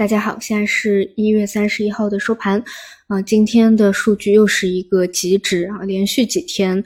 [0.00, 2.64] 大家好，现在是一月三十一号的收盘，
[3.06, 6.82] 啊，今天的数据又是一个极值啊，连续几天，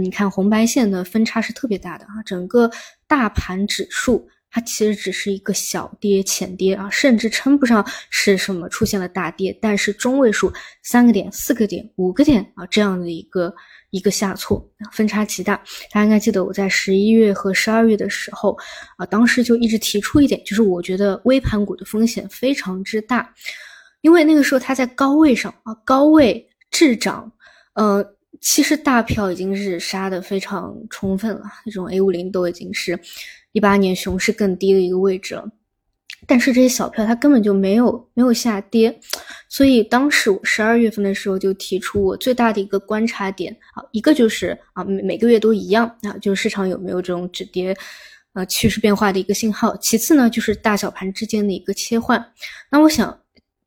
[0.00, 2.70] 你看红白线的分差是特别大的啊，整个
[3.06, 10.52] 大盘指数它其实只是一个小跌、浅跌啊，甚至称不上是什么出现了大跌，但是中位数
[10.84, 13.52] 三个点、四个点、五个点啊这样的一个。
[13.90, 14.60] 一个下挫，
[14.90, 15.54] 分差极大。
[15.92, 18.58] 大家应该记得我在十一月和十二月的时候，
[18.96, 23.32] 啊，当时就一直提出一点，就是我觉得微盘股的风险非常之大，
[24.00, 27.30] 因为那个时候它在高位上啊，高位滞涨，
[27.74, 28.04] 呃，
[28.40, 32.98] 其实大票已经是杀的非常充分了，这种 A 五零都已经是
[33.54, 35.48] 一八年熊市更低的一个位置了。
[36.26, 38.98] 但是这些小票它根本就没有没有下跌，
[39.48, 47.76] 所以当时我十二月份的时候就提出我最大的一个观察点啊，一个就是啊每每个月都一样啊，就是市场有没有这种止跌，
[48.32, 49.76] 呃趋势变化的一个信号。
[49.76, 52.32] 其次呢就是大小盘之间的一个切换。
[52.70, 53.18] 那我想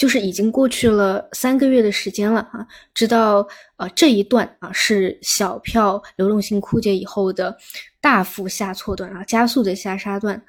[0.00, 7.54] 就是已经过去了三个月的时间了啊，直到呃这一段啊是小票流动性枯竭以后的
[8.00, 10.42] 大幅下挫段啊，加速的下杀段。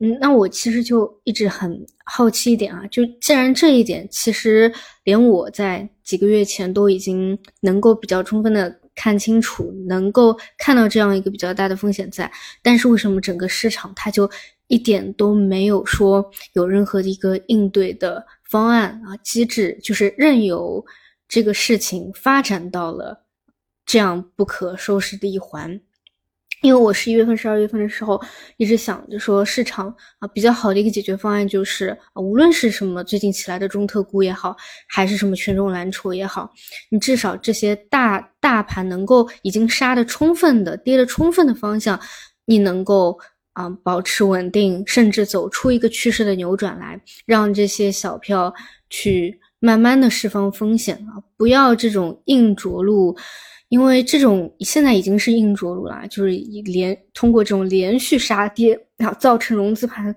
[0.00, 4.72] 嗯，那我其实就一直很好奇一点啊，就既然这一点，其实
[5.04, 12.28] 连我在几个月前都已经能够比较充分的看清楚，能够看到这样一个比较大的风险在，
[12.64, 14.28] 但是为什么整个市场它就
[14.66, 20.84] 一点都没有说有任何的一个应对的方案啊机制，就是任由
[21.28, 23.24] 这个事情发展到了
[23.84, 25.80] 这样不可收拾的一环？
[26.62, 28.20] 因为我十一月份、十二月份的时候，
[28.56, 34.56] 一直想着说市场啊比较好的一个解决方案就是，无论是什么最近起来的中特估也好，
[34.88, 36.52] 还是什么权重蓝筹也好，
[36.90, 42.00] 你至少这些大大盘能够已经杀的充分的、跌的充分的方向，
[42.44, 43.16] 你能够
[43.58, 48.54] 啊保持稳定，甚至走出一个趋势的扭转来，让这些小票
[48.88, 53.16] 去慢慢的释放风险啊，不要这种硬着陆。
[53.68, 56.30] 因为这种现在已经是硬着陆了，就是
[56.64, 60.14] 连通过这种连续杀跌，然后造成融资盘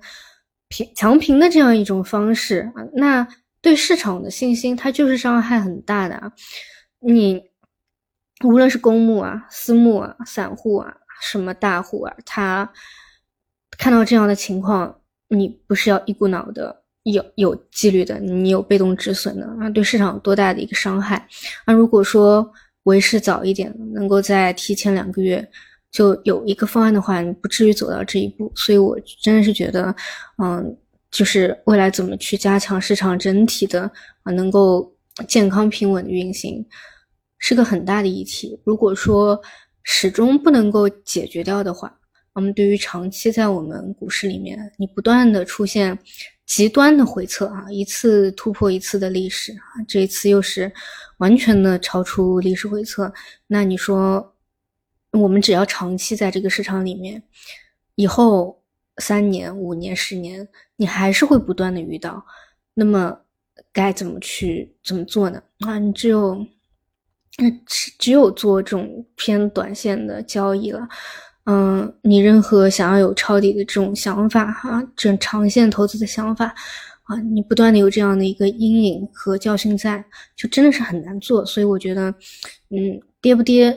[0.69, 3.27] 平强平的这样一种方式啊，那
[3.61, 6.31] 对市场的信心它就是伤害很大的啊。
[7.01, 7.41] 你
[8.45, 12.71] 无论是公募啊、私募啊、散户啊、什么大户啊，他
[13.77, 14.99] 看到这样的情况，
[15.29, 21.27] 你不是要一股脑的有有纪律的，你有被动止损的啊，对市场多大的一个伤害？
[21.65, 22.51] 那如果说，
[22.83, 25.47] 为时早一点，能够在提前两个月
[25.91, 28.51] 就有一个方案的话，你不至于走到这一步。
[28.55, 29.95] 所以我真的是觉得，
[30.41, 30.75] 嗯，
[31.11, 33.89] 就是未来怎么去加强市场整体的
[34.23, 34.91] 啊，能够
[35.27, 36.65] 健康平稳的运行，
[37.37, 38.59] 是个很大的议题。
[38.63, 39.39] 如果说
[39.83, 41.95] 始终不能够解决掉的话，
[42.33, 45.97] 我们对于长期在我们股市里面，你不断的出现
[46.45, 50.71] 极端的回撤啊，一次突破一次的历史啊，这一次又是。
[51.17, 53.13] 完全的超出历史回测，
[53.45, 54.35] 那你说，
[55.11, 57.21] 我们只要长期在这个市场里面，
[57.93, 58.59] 以后
[58.97, 60.47] 三年、五年、十年，
[60.77, 62.25] 你还是会不断的遇到，
[62.73, 63.15] 那么
[63.71, 65.43] 该怎么去怎么做呢？
[65.59, 66.35] 啊，你只有，
[67.37, 70.89] 那只只有做这种偏短线的交易了。
[71.45, 76.53] 嗯，你任何想要有抄底的这种想法哈，这种长线投资的想法。
[77.03, 80.01] 啊，你不断的有这样的一个阴影和教训在，
[80.35, 81.43] 就真的是很难做。
[81.45, 82.09] 所以我觉得，
[82.69, 83.71] 嗯，跌不跌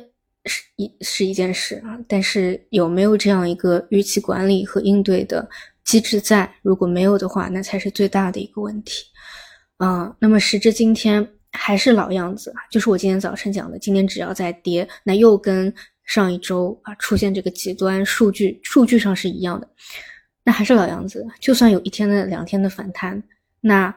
[0.45, 5.49] 是一是一件事啊，但是有没有这样一个预期管理和应对的
[5.85, 6.49] 机制在？
[6.63, 9.07] 如果没有的话，那才是最大的一个问题。
[9.79, 19.69] 啊，那么时至今天还是老样子啊，就是我今天早晨讲的，今天只要再跌，那又跟上一周啊出现这个极端数据，数据上是一样的。
[20.45, 23.23] 那还是老样子，就算有一天的、两天的反弹，
[23.61, 23.95] 那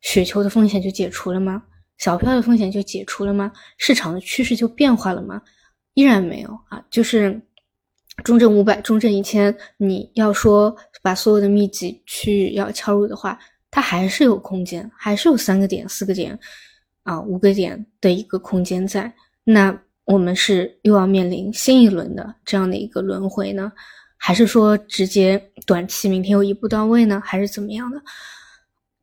[0.00, 1.62] 雪球的风险就解除了吗？
[1.98, 3.52] 小票的风险就解除了吗？
[3.78, 5.40] 市场的趋势就变化了吗？
[5.94, 6.84] 依然没有啊！
[6.90, 7.40] 就是
[8.24, 13.38] 中证五百、中证一千，你要说把所有的密集区域要敲入的话，
[13.70, 16.36] 它还是有空间，还是有三个点、四个点
[17.04, 19.14] 啊、五个点的一个空间在。
[19.44, 23.72] 那我们是又要面临新一轮的这样的一个轮回呢？
[24.16, 27.20] 还是说直接短期明天又一步到位呢？
[27.24, 28.00] 还是怎么样的？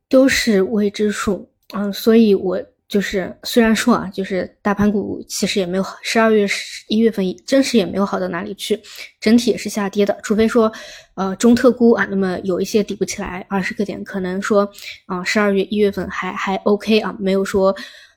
[0.08, 1.48] 都是未知数。
[1.74, 8.78] 嗯，所以我就是虽然说啊，就是大盘股其实也没有十二月十一月份真实也没有好到哪里去，
[9.20, 10.18] 整体也是下跌的。
[10.22, 10.70] 除非说，
[11.14, 14.70] 呃，中特估啊，那么有一些抵不起来二十个点，可能说
[15.06, 17.74] 啊，十二月一月份还还 OK 啊，没有说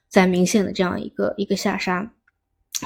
[0.10, 2.12] 在明显的这样一个一个下杀。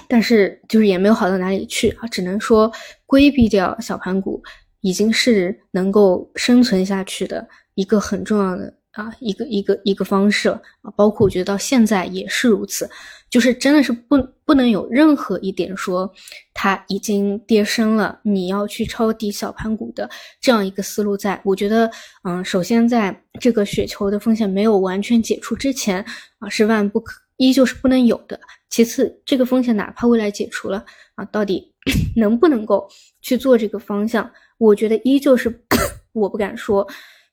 [0.08, 2.72] 但是就是也没有好到哪里去啊，只能说
[3.06, 4.42] 规避掉小盘股
[4.82, 12.90] 已经是能够生存下去的一个很重要的啊一个一个一个方式啊，包括我觉得到现在也是如此，
[13.30, 16.12] 就是真的是不不能有任何一点说
[16.54, 20.10] 它已经跌深了，你要去抄底小盘股的
[20.42, 21.40] 这样一个思路在。
[21.46, 21.90] 我觉得，
[22.24, 26.04] 嗯，首先在这个雪球的风险没有完全解除之前
[26.40, 28.40] 啊，是万不可依旧是不能有的。
[28.70, 30.86] 其次，这个风险哪怕未来解除了
[31.16, 31.74] 啊，到底
[32.16, 32.88] 能不能够
[33.22, 35.50] 去做这个方向，我觉得依旧是
[36.14, 36.88] 我不敢说，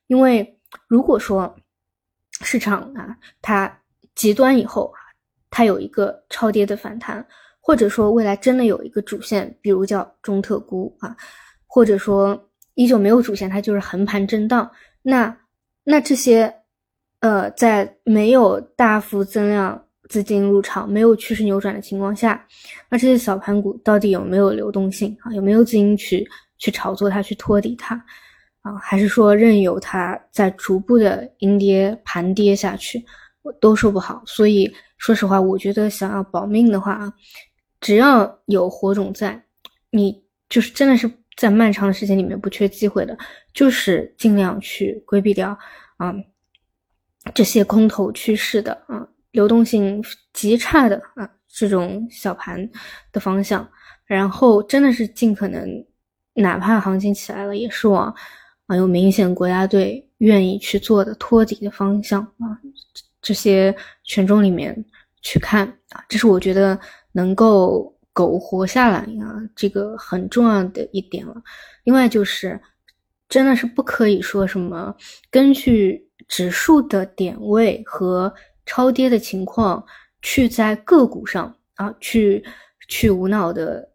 [0.07, 0.53] 因为。
[0.89, 1.55] 如果说
[2.41, 3.73] 市场啊，它
[4.15, 4.99] 极端以后啊，
[5.49, 7.25] 它有一个超跌的反弹，
[7.61, 11.15] 或者说未来真的有一个主线，比如叫中特估啊，
[11.65, 14.69] 或者说依旧没有主线，它就是横盘震荡，
[15.01, 15.35] 那
[15.85, 16.53] 那这些
[17.21, 22.45] 呃，在没有大幅增量资金入场、没有趋势扭转的情况下，
[22.89, 25.33] 那这些小盘股到底有没有流动性啊？
[25.33, 26.27] 有没有资金去
[26.57, 27.95] 去炒作它、去托底它？
[28.61, 33.05] 啊，还是说任由它在逐步的阴跌盘跌下去，
[33.41, 34.21] 我都说不好。
[34.25, 37.13] 所以说实话，我觉得想要保命的话啊，
[37.79, 39.41] 只要有火种在，
[39.89, 43.17] 你就是真的是在漫长的时间里面不缺机会的，
[43.53, 45.57] 就是尽量去规避掉
[45.97, 46.13] 啊
[47.33, 49.07] 这些空头趋势的啊
[49.37, 50.03] 流动性
[50.33, 52.67] 极差的啊这种小盘
[53.11, 53.69] 的方向，
[54.07, 55.63] 然后真的是尽可能，
[56.33, 58.13] 哪怕行情起来了，也是往。
[58.65, 62.59] 啊，有明显国家队愿意去做的托底的方向啊，
[63.21, 63.73] 这些
[64.03, 64.75] 权重里面
[65.21, 66.77] 去看啊，这是我觉得
[67.13, 71.35] 能够苟活下来啊，这个很重要的一点了。
[71.85, 72.59] 另外就是，
[73.29, 74.93] 真的是不可以说什么
[75.31, 78.33] 根据指数的点位和
[78.67, 79.83] 超跌的情况
[80.21, 82.45] 去在个股上啊去
[82.87, 83.89] 去无脑的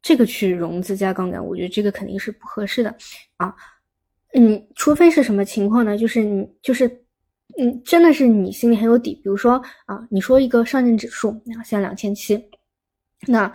[0.00, 2.94] 这个去融资加杠杆，我觉得这个肯定是不合适的
[3.38, 3.52] 啊。
[4.34, 5.96] 嗯，除非是什么情况呢？
[5.96, 6.86] 就是你，就是，
[7.58, 9.14] 嗯，真的是你心里很有底。
[9.14, 12.38] 比如说啊，你说一个上证指数啊，现在两千七，
[13.26, 13.50] 那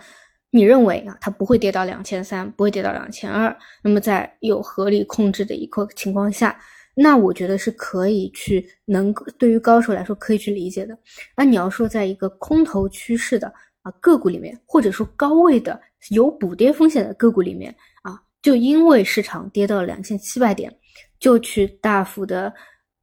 [0.50, 3.56] 你认为啊，它不会跌到两千三，不会跌到两千二。
[3.82, 6.58] 那么在有合理控制的一个情况下，
[6.94, 10.96] 那我觉得是可以去能对于高手来说可以去理解的。
[11.36, 13.52] 那你要说在一个空头趋势的
[13.82, 15.80] 啊个股里面，或者说高位的
[16.10, 18.20] 有补跌风险的个股里面啊。
[18.42, 20.70] 就因为市场跌到两千七百点，
[21.18, 22.52] 就去大幅的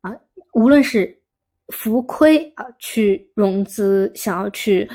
[0.02, 0.16] 啊，
[0.54, 1.20] 无论是
[1.70, 4.88] 浮亏啊，去融资，想要去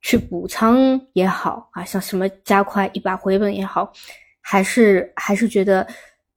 [0.00, 3.92] 去补仓也好啊，像什么加快一把回本也好，
[4.40, 5.86] 还是还是觉得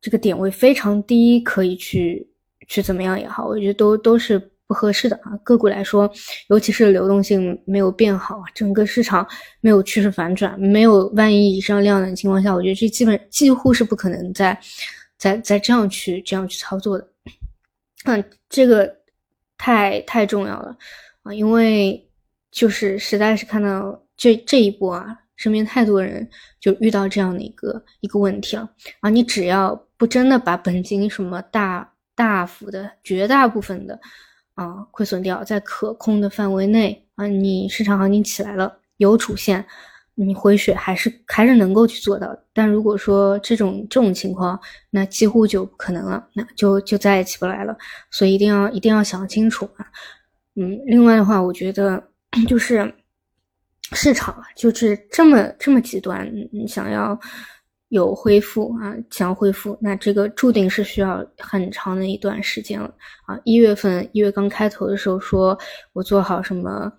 [0.06, 2.30] 这个点位非常低，可以去
[2.68, 4.52] 去怎么样也好，我觉得都都是。
[4.68, 6.12] 不合适的啊，个股来说，
[6.48, 9.24] 尤其是流动性没有变好，整个市场
[9.62, 14.60] 没有趋势反转，没有万亿以上量的情况下，我觉得这基本几乎是不可能再
[15.20, 17.08] 再再这样去这样去操作的。
[18.06, 18.92] 嗯，这个
[19.56, 20.76] 太太重要了
[21.22, 22.04] 啊，因为
[22.52, 26.28] 就是实在是看到这这一波啊，身边太多人
[26.60, 28.68] 就遇到这样的一个一个问题了
[29.02, 34.00] 啊，你只要不真的把本金什么大大幅的绝大部分的。
[34.56, 39.66] 啊，亏损掉在可控的范围内啊，你市场行情起来了，有主线，
[40.14, 42.34] 你回血还是还是能够去做到。
[42.54, 44.58] 但如果说这种这种情况，
[44.90, 47.76] 那几乎就不可能了，那就就再也起不来了。
[48.10, 49.86] 所以一定要一定要想清楚啊。
[50.56, 52.02] 嗯，另外的话，我觉得
[52.48, 52.96] 就是
[53.92, 57.20] 市场，就是这么这么极端，你想要。
[57.96, 62.94] 有恢复啊，想恢复，那这个注定是需要很长的一段时间了
[63.26, 63.40] 啊！
[63.46, 65.58] 一月份一月刚开头的时候，说
[65.94, 66.92] 我做好什么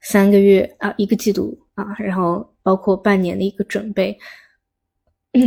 [0.00, 4.18] 三个月啊，一个季度啊，然后包括半年的一个准备，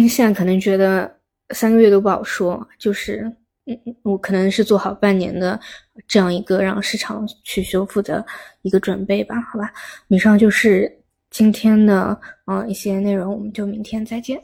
[0.07, 1.11] 现在可能觉得
[1.49, 3.23] 三个月都不好说，就是
[3.65, 5.59] 嗯，我可能是做好半年的
[6.07, 8.23] 这样一个让市场去修复的
[8.61, 9.73] 一个准备吧，好吧？
[10.09, 10.95] 以上就是
[11.31, 12.15] 今天的
[12.45, 14.39] 啊一些内容，我们就明天再见。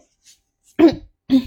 [0.77, 0.84] 咳